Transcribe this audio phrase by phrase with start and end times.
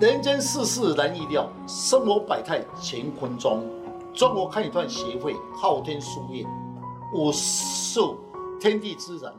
[0.00, 3.62] 人间世事难预料，生活百态乾坤中。
[4.14, 6.42] 中国看一段协会昊天书院
[7.12, 8.16] 武术
[8.58, 9.30] 天地之人，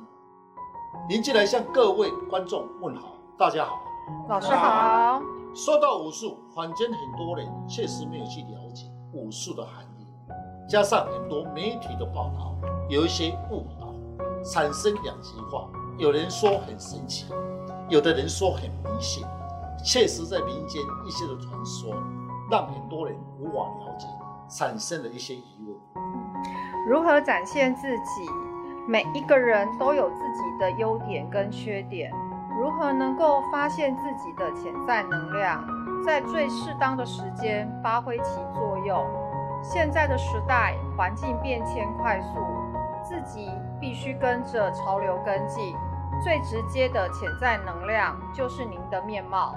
[1.10, 3.82] 您进来向各位观众问好，大家好，
[4.30, 5.20] 老师好。
[5.56, 10.06] 说到武术，坊间很多人确实没有去了解武术的含义，
[10.70, 12.56] 加上很多媒体的报道，
[12.88, 13.96] 有一些误导，
[14.44, 15.68] 产生两极化。
[15.98, 17.26] 有人说很神奇，
[17.90, 19.26] 有的人说很迷信。
[19.84, 21.94] 确实，在民间一些的传说，
[22.50, 24.08] 让很多人无法了解，
[24.48, 25.76] 产生了一些疑问。
[26.88, 28.04] 如何展现自己？
[28.88, 32.12] 每一个人都有自己的优点跟缺点。
[32.60, 35.64] 如何能够发现自己的潜在能量，
[36.04, 39.06] 在最适当的时间发挥其作用？
[39.64, 42.40] 现在的时代环境变迁快速，
[43.04, 43.50] 自己
[43.80, 45.76] 必须跟着潮流跟进。
[46.24, 49.56] 最直接的潜在能量就是您的面貌。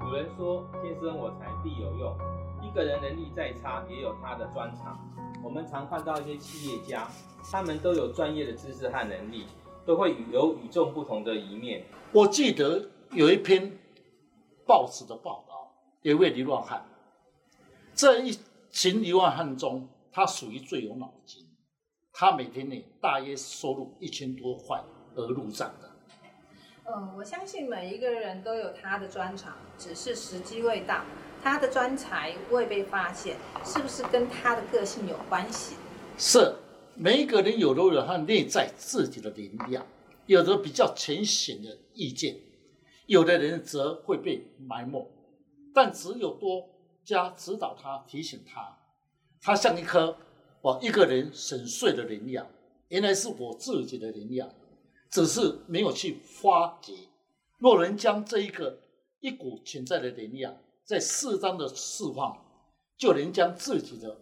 [0.00, 2.12] 有人说天生我材必有用，
[2.60, 4.98] 一个人能力再差也有他的专长。
[5.40, 7.06] 我们常看到一些企业家，
[7.48, 9.46] 他们都有专业的知识和能力，
[9.86, 11.84] 都会有与众不同的一面。
[12.10, 13.70] 我记得有一篇
[14.66, 15.70] 报纸的报道，
[16.02, 16.84] 有一位流浪汉，
[17.94, 18.36] 这一
[18.72, 21.46] 群流浪汉中，他属于最有脑筋，
[22.12, 24.82] 他每天呢大约收入一千多块
[25.16, 25.90] 而入账的。
[26.86, 31.02] 嗯，我相信每一个人都有他的专长，只是时机未到，
[31.42, 35.76] 他的专才未被发现，是不是跟他的个性有关系？
[36.18, 36.54] 是，
[36.94, 39.86] 每一个人有都有他内在自己的能量，
[40.26, 42.36] 有的比较浅显的意见，
[43.06, 45.10] 有的人则会被埋没，
[45.72, 46.68] 但只有多
[47.02, 48.76] 加指导他、提醒他，
[49.40, 50.14] 他像一颗
[50.60, 52.46] 我一个人深邃的能量，
[52.88, 54.50] 原来是我自己的能量。
[55.14, 56.92] 只是没有去发掘。
[57.60, 58.80] 若能将这一个
[59.20, 62.36] 一股潜在的能量，在适当的释放，
[62.98, 64.18] 就能将自己的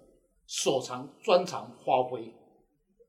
[0.46, 2.34] 所长专长发挥。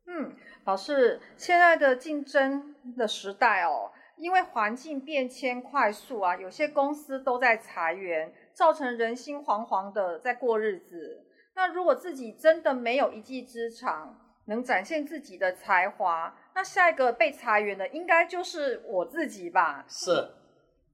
[0.07, 0.33] 嗯，
[0.63, 11.27] 老师，现在的竞争的时代哦，因为环境变迁快速啊，有些公司都在裁员，造成人心惶惶的在过日子。
[11.53, 19.85] 那如果自己真的没有一技之长，能展现自己的才华，那下一个被裁员的应该就是我自己吧？
[19.87, 20.29] 是，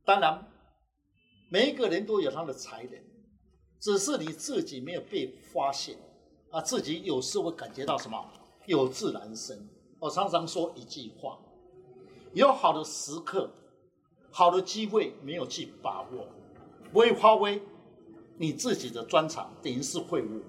[0.06, 0.47] 当然，
[1.50, 2.94] 每一个人都有他的才能，
[3.80, 5.98] 只是你自己没有被发现
[6.52, 6.62] 啊。
[6.62, 8.25] 自己有时会感觉到什么？
[8.66, 9.68] 有志难伸。
[10.00, 11.38] 我常常说一句话：
[12.34, 13.50] 有好的时刻、
[14.31, 16.28] 好的机会没有去把握，
[16.94, 17.62] 不会发挥
[18.38, 20.42] 你自己的专长，等于是废物。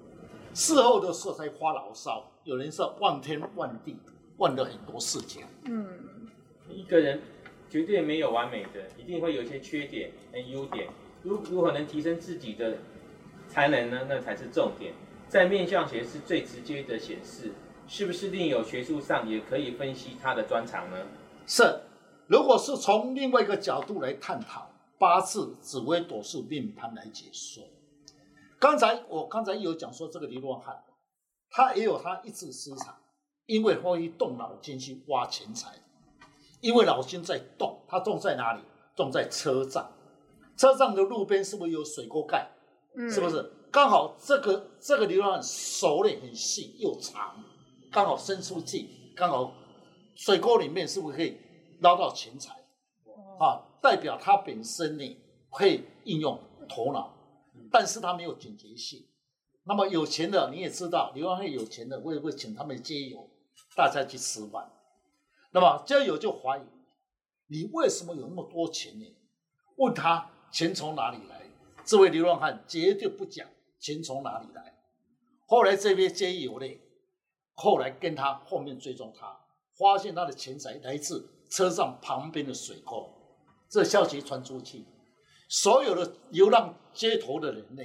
[0.53, 2.31] 事后的时候才发牢骚。
[2.43, 3.97] 有人说望天望地，
[4.41, 5.45] 望了很多事情。
[5.65, 5.87] 嗯，
[6.67, 7.21] 一个人
[7.69, 10.89] 绝对没有完美的，一定会有一些缺点跟优点。
[11.21, 12.79] 如如何能提升自己的
[13.47, 14.07] 才能呢？
[14.09, 14.93] 那才是重点。
[15.27, 17.51] 在面相学是最直接的显示，
[17.87, 20.97] 是不是另有学术上也可以分析他的专长呢？
[21.45, 21.63] 是，
[22.27, 27.63] 如果是从另外一个角度来探讨八字、紫微斗数、命盘来解说。
[28.59, 30.83] 刚才我刚才有讲说这个李若汉。
[31.53, 32.95] 他也有他一技之长，
[33.45, 35.71] 因为会动脑筋去挖钱财，
[36.61, 38.61] 因为脑筋在动，它动在哪里？
[38.95, 39.89] 动在车站，
[40.57, 42.49] 车站的路边是不是有水沟盖？
[42.95, 43.51] 嗯，是不是？
[43.71, 47.41] 刚好这个这个流浪手呢很细又长，
[47.89, 48.85] 刚好伸出去，
[49.15, 49.53] 刚好
[50.13, 51.37] 水沟里面是不是可以
[51.79, 52.51] 捞到钱财？
[53.39, 55.17] 啊，代表他本身呢
[55.49, 56.37] 会应用
[56.67, 57.13] 头脑，
[57.71, 59.07] 但是他没有警觉性。
[59.63, 63.29] 那么有钱的你也知道，流浪汉有钱的会不会请他们街友，
[63.75, 64.71] 大家去吃饭？
[65.51, 66.61] 那么街友就怀疑
[67.47, 69.15] 你为什么有那么多钱呢？
[69.77, 71.41] 问他钱从哪里来？
[71.83, 73.47] 这位流浪汉绝对不讲
[73.79, 74.77] 钱从哪里来。
[75.45, 76.65] 后来这边街友呢，
[77.53, 79.39] 后来跟他后面追踪他，
[79.77, 83.11] 发现他的钱财来自车上旁边的水沟。
[83.69, 84.85] 这消息传出去，
[85.49, 87.83] 所有的流浪街头的人呢，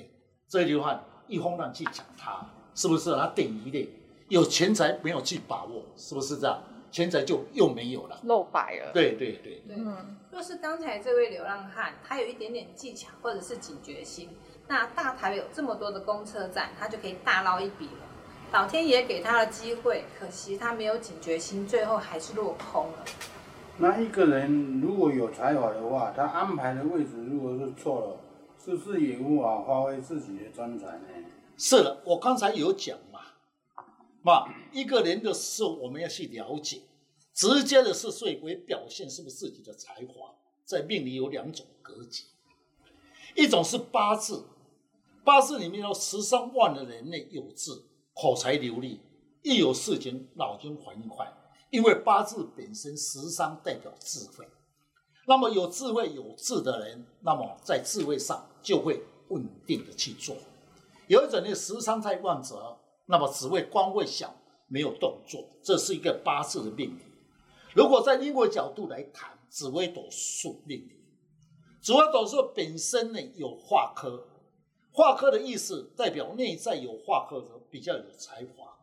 [0.49, 1.05] 这流浪汉。
[1.29, 3.91] 一哄而去抢他，是不是他等于的
[4.29, 6.63] 有钱财没有去把握，是不是这样？
[6.91, 8.91] 钱财就又没有了，露白了。
[8.93, 9.77] 对对对，对。
[9.77, 14.31] 嗯，若是刚才这位流浪汉，他有一点点技巧或者是警觉心，
[14.67, 18.07] 那大台有这么多的公车站，他就可以大捞一笔了。
[18.53, 23.05] 老天爷给他的机会，可惜他没有警觉心，最后还是落空了。
[23.79, 28.17] 那一个人如果有才华的话，他安排的位置如果是错了。
[28.59, 31.03] 是不是也无法发挥自己的专才呢？
[31.57, 32.99] 是的，我刚才有讲
[34.27, 36.81] 嘛，一个人的时候我们要去了解，
[37.33, 40.35] 直接的是最为表现是不是自己的才华，
[40.65, 42.25] 在命里有两种格局，
[43.37, 44.45] 一种是八字，
[45.25, 47.71] 八字里面有十三万的人呢，有志，
[48.15, 49.01] 口才流利，
[49.45, 51.33] 一有事情脑筋反应快，
[51.71, 54.45] 因为八字本身十三代表智慧，
[55.29, 60.37] 那么有智慧有志的人，那么在智慧上就会稳定的去做。
[61.07, 64.35] 有一种呢，十三太旺者，那么只会官位小，
[64.67, 67.03] 没有动作，这是一个八字的命理。
[67.75, 71.05] 如果在另外角度来谈紫微斗数命理，
[71.81, 74.27] 紫微斗数本身呢有化科，
[74.91, 78.77] 化科的意思代表内在有化科的比较有才华，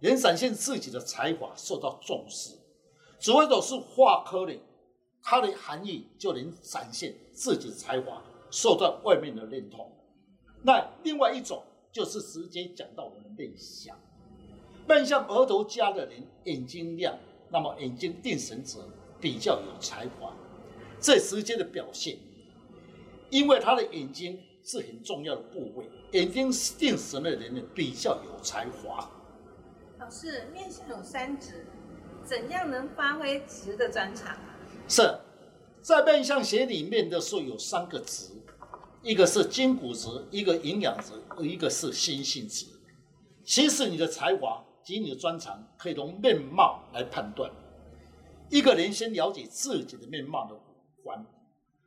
[0.00, 2.56] 能展现自己的才华受到重视。
[3.18, 4.54] 紫微斗数化科的，
[5.22, 9.90] 它的含义就能展现自己的才华受到外面的认同。
[10.62, 11.62] 那另外一种
[11.94, 13.96] 就是直接讲到我们的面相，
[14.88, 17.16] 面相额头加的人眼睛亮，
[17.50, 18.80] 那么眼睛定神者
[19.20, 20.34] 比较有才华，
[21.00, 22.18] 这时间的表现，
[23.30, 29.08] 因为他的眼睛是很重要的部位，眼睛定神的人呢比较有才华。
[30.00, 31.64] 老师，面相有三指，
[32.24, 34.36] 怎样能发挥直的专长？
[34.88, 35.16] 是
[35.80, 38.32] 在面相学里面的时候有三个职。
[39.04, 41.12] 一个是筋骨质，一个营养质，
[41.42, 42.64] 一个是心性质。
[43.44, 47.52] 其实你的才华及你的专长可以从面貌来判断。
[48.48, 51.22] 一个人先了解自己的面貌的五官。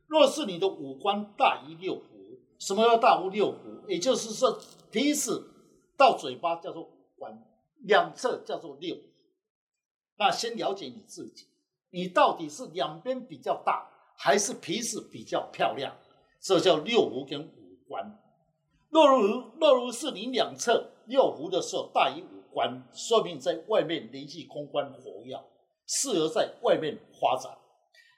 [0.06, 3.88] 若是你的五官大于六腑，什么叫大于六腑？
[3.88, 4.62] 也就是说，
[4.92, 5.52] 鼻子
[5.98, 7.44] 到嘴巴叫做五官，
[7.80, 8.96] 两侧叫做六。
[10.18, 11.48] 那先了解你自己，
[11.90, 15.98] 你到底是两边比较大，还是鼻子比较漂亮？
[16.42, 18.20] 这叫六腑跟五官。
[18.90, 25.38] 若如若如是你两侧六腑的时候大于五官，说明在外面联系公关活跃，
[25.86, 27.52] 适合在外面发展。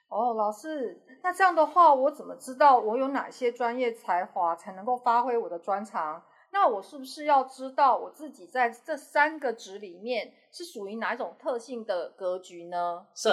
[0.08, 6.22] 哦，老师，那这样的话，我怎么知道我有哪些专业才华才能够发挥我的专长？
[6.52, 13.06] 那我是不是要知道我自己在这三个值里面是属于哪一种特性的格局呢？
[13.14, 13.28] 是，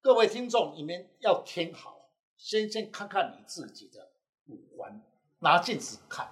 [0.00, 2.01] 各位听众，你们要听好。
[2.42, 4.10] 先先看看你自己的
[4.48, 5.00] 五官，
[5.38, 6.28] 拿镜子看，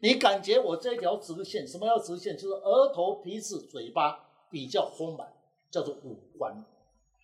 [0.00, 2.36] 你感觉我这条直线，什么叫直线？
[2.36, 5.34] 就是额头、鼻子、嘴巴比较丰满，
[5.68, 6.64] 叫做五官。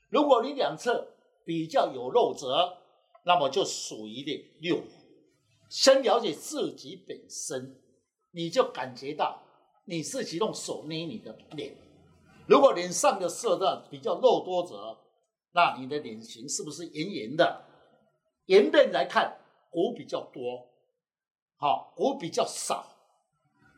[0.08, 1.06] 如果你两侧
[1.44, 2.78] 比较有肉褶，
[3.22, 4.82] 那么就属于的六。
[5.68, 7.80] 先了解自己本身，
[8.32, 9.40] 你就感觉到
[9.84, 11.76] 你自己用手捏你的脸，
[12.48, 14.98] 如果脸上的色泽比较肉多褶，
[15.52, 17.64] 那你的脸型是不是圆圆的？
[18.48, 19.38] 颜面来看，
[19.70, 20.68] 骨比较多，
[21.56, 22.84] 好，骨比较少。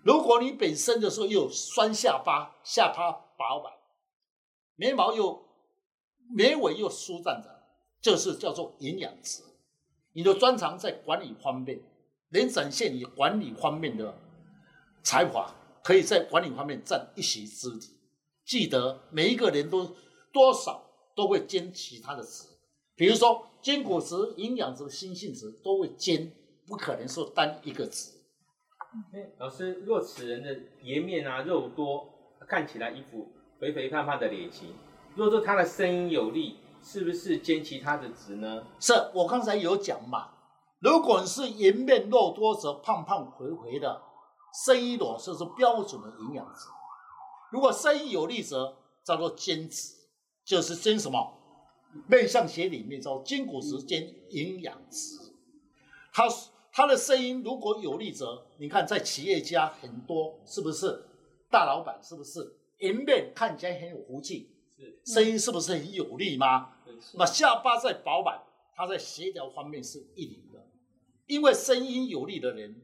[0.05, 3.73] 如果你本身的时候又有双下巴，下巴饱满，
[4.77, 5.45] 眉毛又
[6.35, 7.51] 眉尾又舒展着，
[8.01, 9.43] 这是叫做营养值。
[10.13, 11.83] 你的专长在管理方面，
[12.31, 14.15] 能展现你管理方面的
[15.03, 15.53] 才华，
[15.83, 17.99] 可以在管理方面占一席之地。
[18.45, 19.97] 记得每一个人都
[20.33, 20.83] 多少
[21.17, 22.45] 都会兼其他的职。
[22.95, 26.33] 比如说，筋骨质、营养质、心性质都会兼，
[26.67, 28.11] 不可能说单一个职。
[29.39, 32.09] 老师，若此人的颜面啊肉多，
[32.49, 33.29] 看起来一副
[33.61, 34.75] 肥肥胖胖的脸型，
[35.15, 38.65] 若说他的声音有力，是不是兼其他的值呢？
[38.81, 40.31] 是我刚才有讲嘛，
[40.81, 44.03] 如果是颜面肉多则胖胖肥肥的，
[44.65, 46.67] 声音裸是是标准的营养值；
[47.53, 49.95] 如果声音有力则叫做兼职，
[50.45, 51.40] 就是兼什么？
[52.07, 55.19] 面相学里面叫筋骨质兼营养值，
[56.13, 56.29] 他
[56.73, 61.05] 他的声音如果有力则，你看在企业家很多是不是
[61.51, 61.99] 大老板？
[62.03, 64.51] 是不是颜面看起来很有福气？
[64.77, 66.71] 是声音是不是很有力吗？
[67.15, 68.41] 那下巴在饱满，
[68.75, 70.65] 他在协调方面是一流的，
[71.27, 72.81] 因为声音有力的人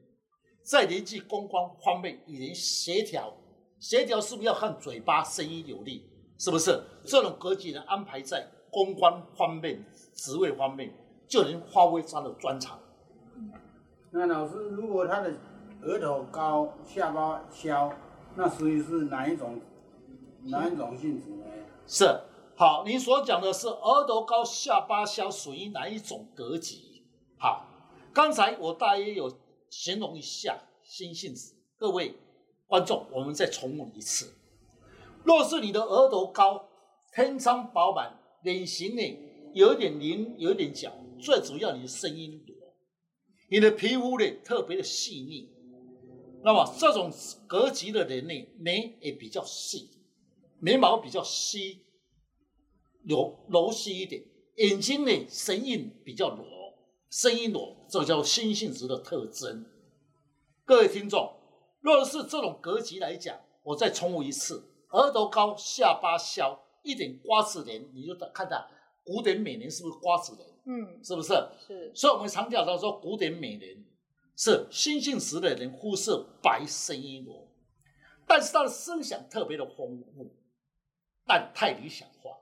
[0.63, 3.37] 在人际公关方面与人协调，
[3.79, 6.11] 协调是不是要看嘴巴声音有力？
[6.39, 8.51] 是不是这种格局的安排在？
[8.77, 10.93] 公关方面、职位方面，
[11.27, 12.79] 就能发挥他的专长。
[14.11, 15.33] 那老师，如果他的
[15.81, 17.91] 额头高、下巴削，
[18.35, 19.59] 那属于是哪一种
[20.43, 21.45] 哪一种性质呢？
[21.87, 22.21] 是
[22.55, 27.03] 好，你所讲的是额头高、下巴削，属于哪一种格局？
[27.39, 27.65] 好，
[28.13, 29.33] 刚才我大约有
[29.71, 31.55] 形容一下新性质。
[31.79, 32.15] 各位
[32.67, 34.35] 观众，我们再重温一次：
[35.25, 36.69] 若是你的额头高、
[37.15, 38.19] 天仓饱满。
[38.47, 39.03] 脸型呢，
[39.55, 42.55] 有一点棱，有一点角，最主要你的声音多，
[43.51, 45.51] 你的皮肤呢特别的细腻。
[46.45, 47.13] 那么这种
[47.49, 49.91] 格局的人呢，眉也比较细，
[50.61, 51.81] 眉毛比较稀，
[53.03, 54.23] 柔柔细一点，
[54.59, 56.45] 眼睛呢神韵比较柔，
[57.11, 59.67] 声音裸，这叫心性质的特征。
[60.65, 61.35] 各位听众，
[61.81, 68.67] 若是这种格局来讲，我再重复一次：额头高，下巴削，一点瓜子脸，你就看到
[69.05, 70.49] 古典美人是不是瓜子脸？
[70.65, 71.35] 嗯，是不是？
[71.67, 71.93] 是。
[71.95, 73.85] 所以我们常讲到说，古典美人
[74.37, 77.49] 是心性时的人，肤色白，声音裸，
[78.27, 80.31] 但是他的思想特别的丰富，
[81.27, 82.39] 但太理想化，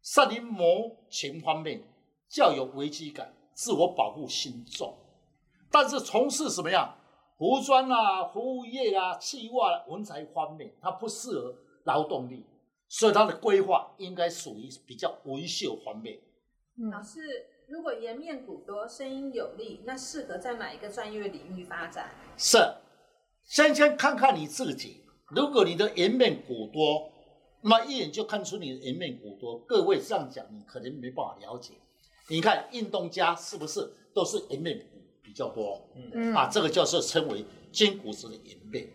[0.00, 1.82] 善于谋情方面
[2.28, 4.96] 较有危机感，自我保护心重，
[5.70, 6.96] 但是从事什么样？
[7.38, 12.44] 服装啊，服务业啊，企划、文才方面，他不适合劳动力，
[12.92, 16.20] 所以它的规划应该属于比较文秀方面。
[16.76, 17.20] 嗯、老师，
[17.66, 22.10] 如果颜面骨多，声音有力，那适合在哪一个专业领域发展？
[22.36, 22.58] 是，
[23.44, 25.00] 先先看看你自己。
[25.30, 27.10] 如果你的颜面骨多，
[27.62, 29.58] 那么一眼就看出你的颜面骨多。
[29.60, 31.72] 各位这样讲，你可能没办法了解。
[32.28, 34.84] 你看运动家是不是都是颜面骨？
[35.22, 38.86] 比较多，嗯啊，这个叫做称为筋骨质的颜面。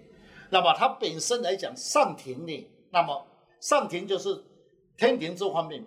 [0.51, 3.25] 那么它本身来讲，上庭呢，那么
[3.59, 4.43] 上庭就是
[4.97, 5.85] 天庭这方面，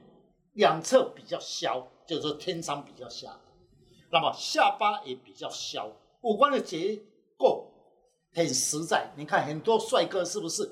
[0.54, 3.40] 两侧比较削，就是说天仓比较下。
[4.10, 5.90] 那么下巴也比较削，
[6.22, 7.00] 五官的结
[7.36, 7.70] 构
[8.34, 9.10] 很实在。
[9.16, 10.68] 你看很多帅哥是不是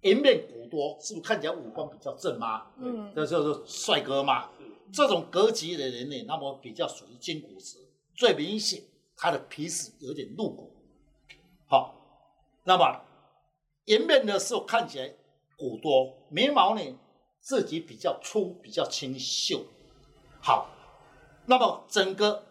[0.00, 0.98] 颜面骨多？
[1.00, 2.66] 是不是看起来五官比较正吗？
[2.78, 4.50] 嗯，这就是帅哥嘛。
[4.92, 7.78] 这种格局的人呢，那么比较属于筋骨质。
[8.14, 8.82] 最明显，
[9.16, 10.72] 他的皮实有点露骨，
[11.66, 11.94] 好，
[12.64, 13.02] 那么
[13.84, 15.14] 颜面的时候看起来
[15.56, 16.98] 骨多，眉毛呢
[17.40, 19.64] 自己比较粗，比较清秀，
[20.40, 20.70] 好，
[21.46, 22.46] 那么整个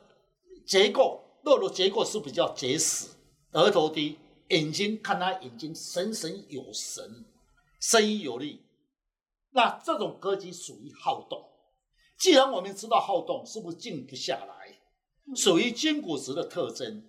[0.66, 3.08] 结构肉的结构是比较结实，
[3.52, 4.18] 额头低，
[4.50, 7.26] 眼睛看他眼睛神神有神，
[7.80, 8.64] 声音有力，
[9.52, 11.44] 那这种格局属于好动。
[12.18, 14.80] 既然我们知道好动，是不是静不下来？
[15.36, 17.08] 属于筋骨舌的特征，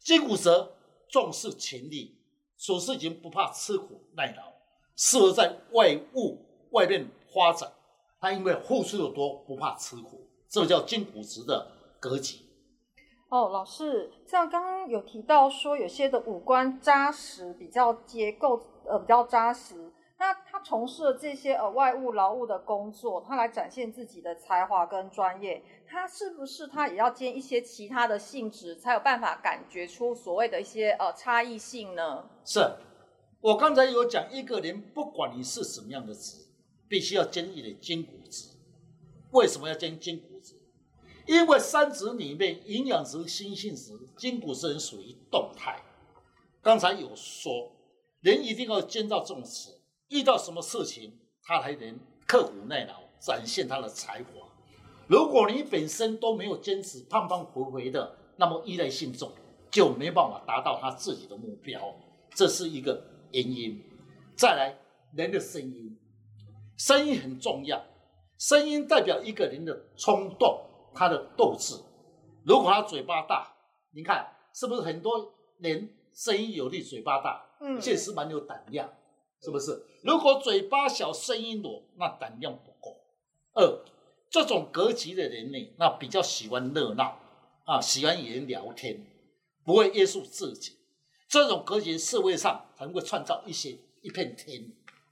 [0.00, 0.76] 筋骨舌
[1.10, 2.18] 重视情力，
[2.56, 4.52] 处事情不怕吃苦耐劳，
[4.96, 6.38] 适合在外务
[6.70, 7.70] 外面发展。
[8.20, 11.66] 他因为付出的多，不怕吃苦，这叫筋骨质的
[11.98, 12.38] 格局。
[13.28, 19.92] 哦，老师，像刚刚有提到说，有些的五官扎实，比较结构呃比较扎实。
[20.18, 32.24] 那他从事了这些呃外务劳务的工作，他来展现自己的才华跟专业，他是不是他也要兼一些其他的性质，才有办法感觉出所谓的一些呃差异性呢？
[32.44, 32.60] 是，
[33.42, 36.46] 我刚才有讲，一个人不管你是什么样的职，
[36.88, 38.50] 必须要兼一点筋骨质。
[39.32, 40.54] 为什么要兼筋骨质？
[41.26, 45.82] 因为三质里面营养质、心性质，筋骨质属于动态。
[46.62, 47.72] 刚才有说，
[48.20, 49.76] 人一定要兼到这种词。
[50.10, 54.48] 遇到什么事情，他还能刻苦耐劳，展现他的才华。
[55.08, 59.32] 如果你本身都没有坚持，胖胖回回的，那么依赖性重，
[59.68, 61.92] 就没办法达到他自己的目标，
[62.36, 63.02] 这是一个
[63.32, 63.82] 原因。
[64.36, 64.78] 再来，
[65.14, 65.98] 人的声音，
[66.76, 67.84] 声音很重要，
[68.38, 71.76] 声音代表一个人的冲动，他的斗志。
[72.44, 73.54] 如果他嘴巴大，
[73.92, 78.92] 你看是不是很多人声音有力，嘴巴大，嗯，确实蛮有胆量。
[79.44, 79.76] 是不是？
[80.04, 82.96] 如果嘴巴小、声音弱，那胆量不够。
[83.54, 83.84] 二，
[84.30, 87.18] 这种格局的人呢，那比较喜欢热闹
[87.64, 89.04] 啊，喜欢与人聊天，
[89.64, 90.78] 不会约束自己。
[91.32, 94.62] 这种格局社会上才能够创造一些一片天。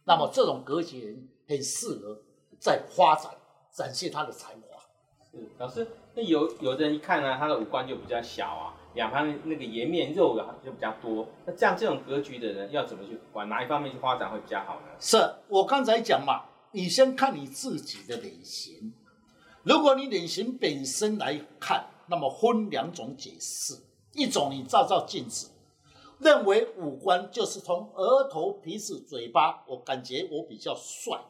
[0.05, 2.21] 那么这种格局人很适合
[2.59, 3.33] 在发展，
[3.73, 4.83] 展现他的才华。
[5.25, 8.77] 是老师，那有有的人一看呢、啊，他的五官就比较小啊。
[8.93, 14.89] 两旁那个颜面肉啊就比较多，那这样这种格局的人要怎么去往哪一方面去发展会比较好呢？
[15.01, 15.17] 是
[15.49, 18.93] 我刚才讲嘛，你先看你自己的脸型。
[19.63, 23.75] 如果你脸型本身来看，那么分两种解释：
[24.13, 25.50] 一种你照照镜子，
[26.21, 31.21] 认为五官就是从额头、鼻子、嘴巴，我感觉我比较帅，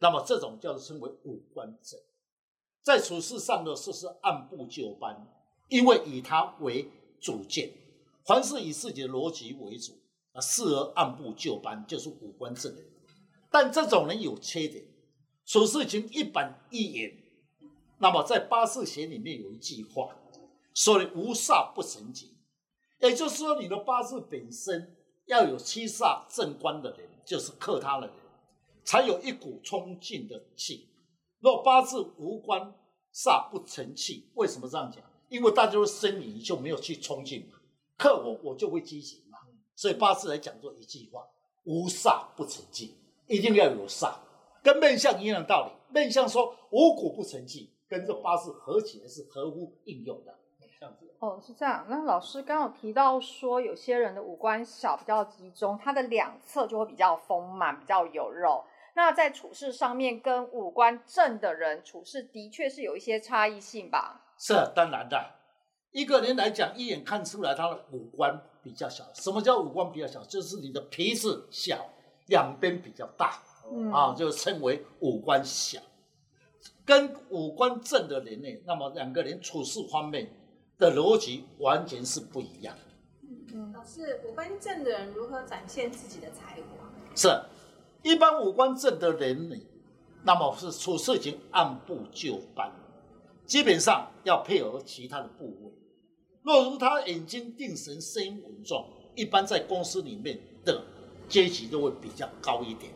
[0.00, 2.00] 那么这种叫做称为五官正。
[2.82, 5.26] 在处事上的事是按部就班。
[5.70, 6.86] 因为以他为
[7.18, 7.72] 主见，
[8.26, 9.94] 凡是以自己的逻辑为主，
[10.34, 12.84] 啊，适合按部就班，就是五官正人。
[13.50, 14.84] 但这种人有缺点，
[15.46, 17.16] 处事情一板一眼。
[17.98, 20.14] 那么在八字学里面有一句话，
[20.74, 22.33] 说的无煞不成吉，
[23.04, 24.96] 也就是说你的八字本身
[25.26, 28.16] 要有七煞正官的人，就是克他的人，
[28.82, 30.88] 才有一股冲劲的气。
[31.40, 32.74] 若八字无官
[33.14, 35.04] 煞不成气，为什么这样讲？
[35.28, 37.58] 因为大家都生你，就没有去冲劲嘛，
[37.98, 39.38] 克我我就会畸形嘛，
[39.76, 41.22] 所以八字来讲做一句话：
[41.64, 42.94] 无煞不成气，
[43.26, 44.14] 一定要有煞，
[44.62, 45.92] 跟面相一样的道理。
[45.92, 50.34] 面相说五谷不成器，跟这八字合起来是合乎应用的。
[50.84, 51.10] 这样子。
[51.20, 51.86] 哦，是这样。
[51.88, 58.62] 那老师刚刚有提到说，有些人的五官小，比较集中，他的两侧就会比较丰满，比较有肉。
[58.94, 64.20] 那在处事上面，跟五官正的人处事的确是有一些差异性吧？
[64.38, 65.18] 是，当然的。
[65.92, 69.04] 一个人来讲，一眼看出来他的五官比较小。
[69.14, 70.22] 什么叫五官比较小？
[70.24, 71.86] 就是你的鼻子小，
[72.26, 73.40] 两边比较大，
[73.72, 75.80] 嗯、啊，就称为五官小。
[76.84, 80.28] 跟五官正的人呢，那么两个人处事方面
[80.78, 82.76] 的逻辑完全是不一样。
[83.52, 86.90] 嗯，老师，五官正的人如何展现自己的才华？
[87.14, 87.28] 是。
[88.02, 89.56] 一般五官正的人呢，
[90.24, 92.70] 那么是处事情按部就班，
[93.46, 95.72] 基本上要配合其他的部位。
[96.42, 100.84] 若如他眼睛定神、声音稳重，一般在公司里面的
[101.30, 102.92] 阶级都会比较高一点。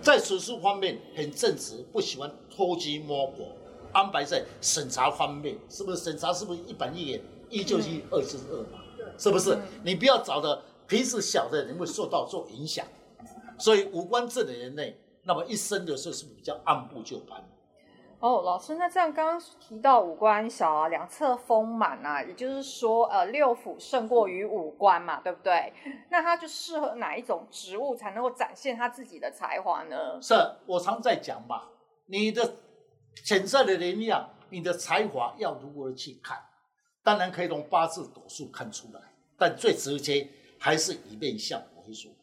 [0.00, 3.54] 在处事方面很正直，不喜欢偷鸡摸狗，
[3.96, 6.30] 安排在审查方面，是不是审查？
[6.30, 8.78] 是不是一板一眼，一就是一，二就是二嘛？
[9.16, 9.58] 是不是？
[9.82, 12.84] 你不要找的平时小的人会受到做影响。
[13.58, 14.82] 所以五官正的人呢，
[15.22, 17.42] 那么一生的时候是比较按部就班。
[18.20, 25.72] 哦，老师，那这样刚刚提到五官小啊，两侧丰满啊，也就是说，呃，六腑胜过于五官嘛，对不对？
[26.10, 30.20] 那他就适合哪一种植物才能够展现他自己的才华呢？
[30.20, 30.34] 是
[30.66, 31.64] 我常在讲嘛，
[32.06, 32.54] 你的
[33.24, 36.38] 潜在的能量，你的才华要如何去看？
[37.02, 39.00] 当然可以从八字斗数看出来，
[39.38, 42.14] 但最直接还是以面相为主。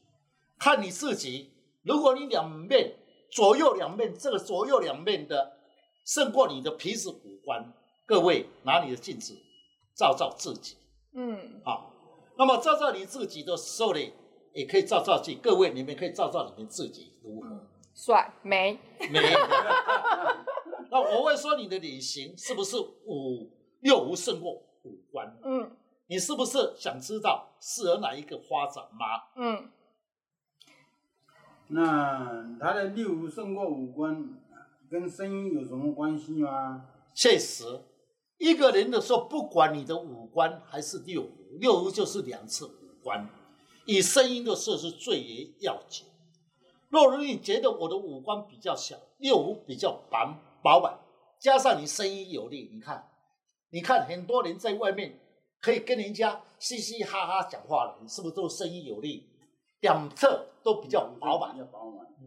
[0.60, 1.52] 看你自己，
[1.84, 2.96] 如果你两面
[3.32, 5.58] 左右两面这个左右两面的
[6.06, 7.74] 胜过你的皮子五官，
[8.06, 9.38] 各位拿你的镜子
[9.96, 10.76] 照照自己，
[11.14, 11.94] 嗯，好，
[12.38, 14.14] 那么照照你自己的时候呢，
[14.54, 15.36] 也可以照照自己。
[15.38, 17.68] 各位你们可以照照你们自己如何？
[17.96, 18.78] 帅、美、
[19.10, 19.34] 美。
[20.94, 24.52] 那我会说你的脸型是不是五六五胜过
[24.84, 25.36] 五官？
[25.44, 25.76] 嗯，
[26.06, 29.06] 你是不是想知道适合哪一个发展吗？
[29.36, 29.72] 嗯。
[31.70, 34.40] 那他的六五胜过五官，
[34.88, 36.86] 跟声音有什么关系吗？
[37.16, 37.64] 确实，
[38.38, 43.28] 一个人的时候，不管你的五官还是六五，六五就是两次五官，
[43.88, 46.06] 以声音的时候是最为要紧。
[46.90, 50.98] 若如你觉得我的五官比较小，六五比较饱饱满，
[51.40, 53.06] 加上你声音有力，你看，
[53.70, 55.20] 你看很多人在外面
[55.60, 59.30] 可以跟人家嘻嘻哈哈讲话了，你，是不是都声音有力？
[59.82, 61.54] 两侧都比较饱满，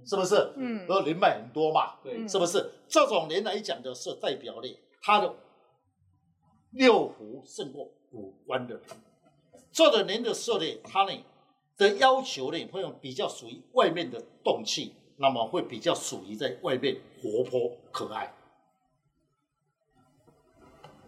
[0.04, 0.52] 是不是？
[0.56, 2.70] 嗯，然后人脉很多嘛，对，是不是？
[2.86, 5.34] 这种人来讲的是代表力，他的
[6.72, 8.84] 六福胜过五官的人，
[9.72, 11.24] 这种人的时候呢，他呢
[11.78, 18.32] 的要求呢会比较属于外面的动气，那么会比较属于在外面活泼可爱。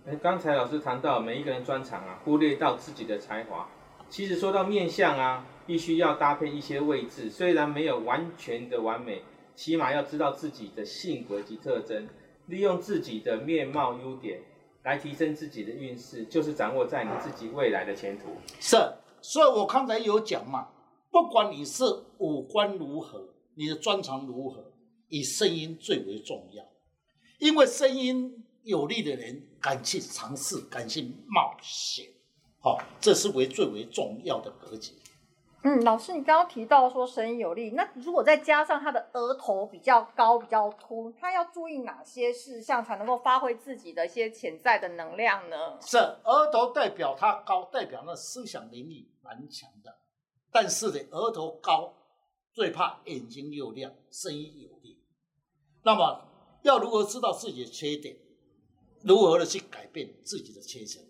[0.06, 3.68] 哎，刚才老师谈到每一个人专长啊，忽略到自己的才华。
[4.08, 9.22] 其实说到面相啊，必须要搭配一些位置，虽然没有完全的完美，
[9.54, 12.08] 起码要知道自己的性格及特征，
[12.46, 14.40] 利用自己的面貌优点
[14.82, 18.34] 来提升自己的运势，就是掌握在你自己未来的前途。
[18.58, 18.78] 是，
[19.20, 20.68] 所以我刚才有讲嘛，
[21.10, 21.84] 不管你是
[22.16, 24.72] 五官如何，你的专长如何，
[25.08, 26.64] 以声音最为重要，
[27.40, 32.06] 因为声音有力的人敢去尝试，敢去冒险。
[32.60, 34.92] 好，这是为最为重要的格局。
[35.64, 45.76] 嗯，老师，你刚刚提到说声音有力，那如果再加上他的额头比较高、比较凸，他要注意哪些事项才能够发挥自己的一些潜在的能量呢？
[45.80, 49.98] 是，额头代表他高，代表那思想能力蛮强的。
[50.52, 51.92] 但是呢，额头高
[52.58, 54.98] 最怕眼睛又亮，声音有力。
[55.84, 56.28] 那么
[56.64, 58.16] 要如何知道自己的缺点？
[59.02, 61.00] 如何的去改变自己的缺陷？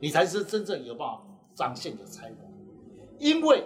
[0.00, 2.36] 你才是真正有办法展现的才华，
[3.18, 3.64] 因为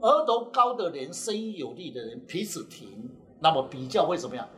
[0.00, 4.48] 额头高的人、声音有力的人、鼻子挺，那么比较会怎么样？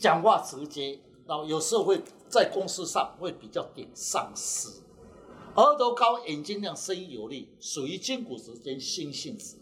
[0.00, 4.82] 讲话直接，然后有时候会在公司上会比较顶上司。
[5.56, 9.56] 额头高、眼睛亮、声音有力，属于筋骨质跟心性质。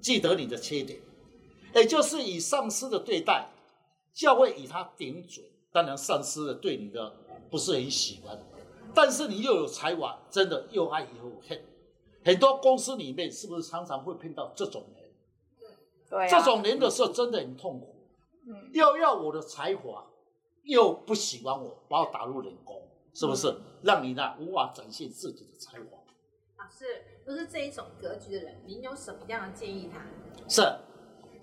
[0.00, 1.00] 记得你的缺点，
[1.74, 3.50] 也就是以上司的对待，
[4.12, 5.50] 教会以他顶嘴。
[5.72, 7.12] 当然，上司的对你的
[7.50, 8.38] 不是很喜欢。
[8.94, 11.60] 但是你又有才华，真的又爱又恨。
[12.24, 15.10] 很多公司里面是不是常常会碰到这种人？
[16.08, 17.94] 对、啊，这种人的时候真的很痛苦。
[18.46, 20.06] 嗯，又要我的才华，
[20.62, 23.48] 又不喜欢我，把我打入冷宫，是不是？
[23.48, 25.98] 嗯、让你呢无法展现自己的才华。
[26.56, 30.06] 老师，不是这一种格局的人，您有什么样的建议他？
[30.48, 30.62] 是，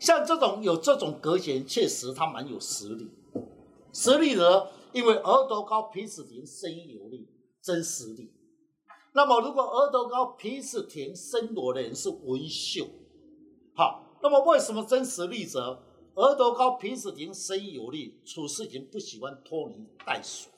[0.01, 3.11] 像这种有这种格局，确实他蛮有实力。
[3.93, 7.29] 实力的因为额头高、鼻子挺、声音有力、
[7.61, 8.33] 真实力。
[9.13, 12.87] 那么，如果额头高、鼻子挺、声柔的人是文秀。
[13.75, 15.83] 好，那么为什么真实力者？
[16.15, 20.51] 额头高、鼻子挺、声音有力，处事情不喜欢拖泥带水，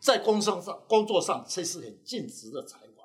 [0.00, 3.04] 在工作上工作上却是很尽职的才华，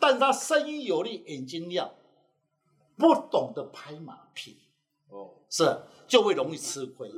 [0.00, 1.94] 但他声音有力、眼睛亮，
[2.96, 4.27] 不懂得拍马，
[5.50, 7.10] 是就会容易吃亏。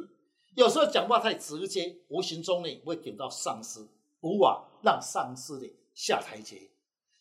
[0.55, 3.89] 有时候讲话太直接，无形中呢会点到上司，
[4.21, 6.71] 无法让上司呢下台阶，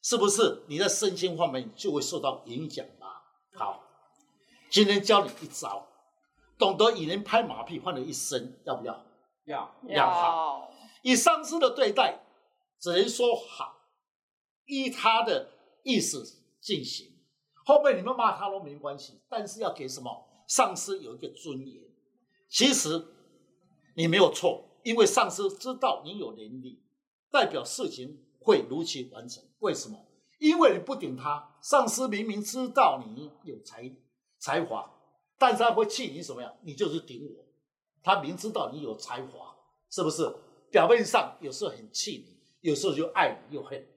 [0.01, 0.63] 是不是？
[0.67, 3.23] 你的身心方面就会受到影响吧？
[3.53, 3.83] 好，
[4.69, 5.85] 今天教你一招。
[6.57, 9.05] 懂得以人拍马屁，换了一生，要不要？
[9.45, 10.71] 要，要好。
[11.03, 12.19] 以上司的对待，
[12.79, 13.77] 只能说好，
[14.65, 15.49] 依他的
[15.83, 16.21] 意思
[16.59, 17.07] 进行。
[17.63, 20.28] 后面你们骂他都没关系，但是要给什么？
[20.49, 21.81] 上司有一个尊严。
[22.49, 23.05] 其实
[23.95, 26.81] 你没有错，因为上司知道你有能力，
[27.31, 29.41] 代表事情会如期完成。
[29.59, 30.05] 为什么？
[30.39, 33.89] 因为你不顶他，上司明明知道你有才
[34.39, 34.91] 才华。
[35.37, 36.53] 但是他会气你什么呀？
[36.63, 37.45] 你就是顶我，
[38.03, 39.55] 他明知道你有才华，
[39.89, 40.29] 是不是？
[40.71, 42.37] 表面上有时候很气你，
[42.69, 43.87] 有时候就爱你又恨，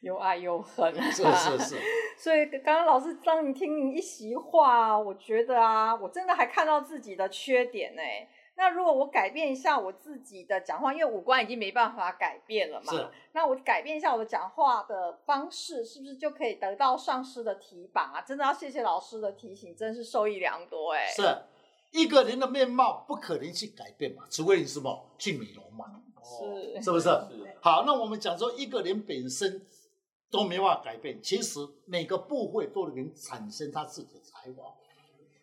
[0.00, 0.94] 又爱又恨。
[1.12, 1.80] 是是是。
[2.16, 8.02] 所以刚刚老师当你听你一席话，我觉得啊，我真的还看到自己的缺点呢。
[8.58, 13.06] 那如果我改变一下我自己的讲话，因为五官已经没办法改变了嘛，是。
[13.32, 18.22] 那我改变一下我的讲话的方式，是不是就可以得到上司的提拔啊？
[18.22, 21.06] 真的要谢谢老师的提醒，真是受益良多哎。
[21.08, 21.22] 是，
[21.90, 27.10] 一个人的面貌不可能去改变嘛，除非你什么去美容嘛，是，是不是？
[27.10, 27.56] 是。
[27.60, 29.60] 好，那我们讲说一个人本身
[30.36, 34.72] 都没办法改变，其实每个部位都能产生他自己的才华。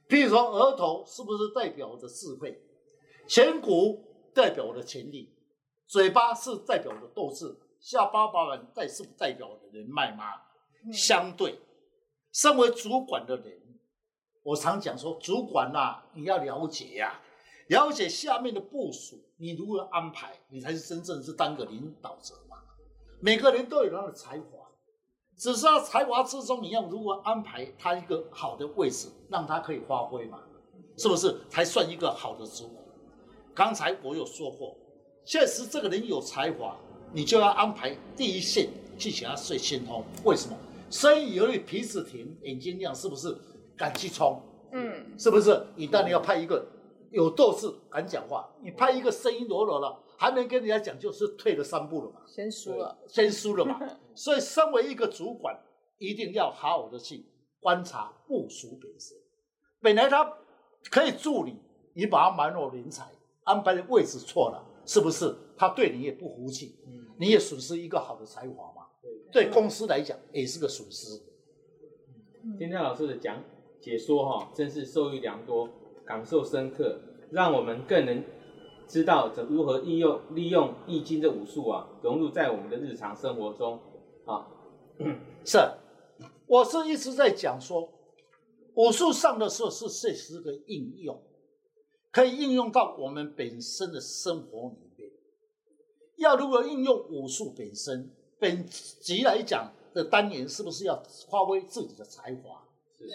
[0.08, 2.62] 譬如说额头是不是代表我的智慧？
[3.28, 5.34] 颧骨代表我的潜力，
[5.88, 10.26] 嘴巴是代表我的斗志，下巴巴板代是代表我的人脉吗？
[10.86, 11.58] 嗯、相对，
[12.34, 13.62] 身为主管的人，
[14.44, 17.22] 我常讲说，主管呐、啊，你要了解呀、啊，
[17.70, 22.58] 了解下面的部署，你如何安排，你才是真正是当个领导者嘛。
[23.22, 24.63] 每个人都有他的才华，
[25.44, 30.40] 只是他才华之中，你要如何安排他一个好的位置，让他可以发挥嘛？
[30.96, 32.82] 是不是才算一个好的主管？
[33.54, 34.74] 刚才我有说过，
[35.26, 36.78] 确实这个人有才华，
[37.12, 40.02] 你就要安排第一线去请他睡先锋。
[40.24, 40.56] 为什么？
[40.90, 43.38] 声音有力，鼻子挺，眼睛亮，是不是
[43.76, 44.42] 敢去冲？
[44.72, 45.62] 嗯，是不是？
[45.76, 46.66] 你当然要派一个
[47.12, 48.50] 有斗志、敢讲话。
[48.62, 52.22] 你派一个声音柔柔了，还没跟人家讲，就是退了三步了嘛。
[52.26, 53.78] 先输了，先输了嘛。
[54.16, 55.54] 所以，身为一个主管，
[55.98, 57.26] 一定要好好的去
[57.60, 59.18] 观察部署本身。
[59.82, 60.38] 本来他
[60.90, 61.58] 可以助理，
[61.94, 63.04] 你把他埋没人才。
[63.44, 65.36] 安排的位置错了，是不是？
[65.58, 68.88] 他对你也不服气，嗯，你也损失一个好的才华嘛。
[69.02, 71.22] 对，对公司来讲也是个损失。
[72.58, 73.44] 今天老师的讲
[73.82, 75.68] 解说哈，真是受益良多，
[76.06, 76.98] 感受深刻，
[77.30, 78.24] 让我们更能
[78.94, 83.80] 知道怎如何利用利用易经的武术啊，融入在我们的日常生活中
[84.24, 84.46] 啊。
[85.44, 85.58] 是，
[86.46, 87.90] 我是一直在讲说，
[88.76, 91.20] 武术上的时候是这是个应用。
[92.12, 95.10] 可以应用到我们本身的生活里面。
[96.18, 98.12] 要如何应用武术本身？
[98.38, 101.02] 本集来讲的单元是不是要
[101.32, 102.64] 发挥自己的才华？
[102.96, 103.08] 是。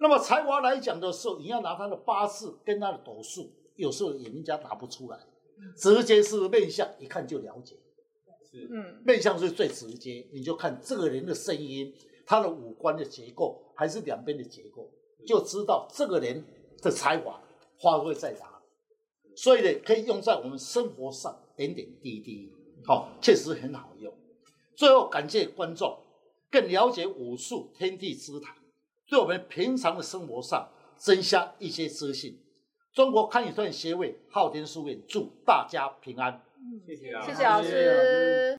[0.00, 5.18] 那么才华来讲的时候，你要拿他的八字跟他的斗数，有时候人家拿不出来，
[5.74, 7.76] 直接是面相，一看就了解。
[8.50, 8.68] 是。
[8.70, 9.02] 嗯。
[9.06, 11.94] 面相是最直接，你就看这个人的声音，
[12.26, 14.90] 他的五官的结构，还是两边的结构，
[15.26, 16.44] 就知道这个人
[16.82, 17.40] 的才华。
[17.80, 18.60] 发挥在哪？
[19.36, 22.52] 所以呢，可以用在我们生活上点点滴滴，
[22.84, 24.12] 好，确实很好用。
[24.74, 25.96] 最后，感谢观众，
[26.50, 28.56] 更了解武术天地之谈，
[29.06, 32.36] 对我们平常的生活上增加一些资讯。
[32.98, 36.42] 中国堪舆段协会昊天书院祝大家平安。
[36.84, 38.56] 谢谢，啊谢谢老师。